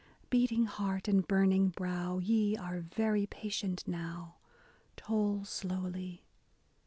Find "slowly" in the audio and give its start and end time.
5.45-6.25